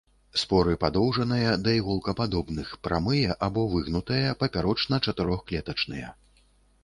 [0.43, 6.07] Споры падоўжаныя, да іголкападобных, прамыя або выгнутыя, папярочна-чатырохклетачныя.